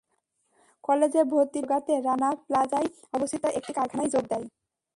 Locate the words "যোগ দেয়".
4.13-4.45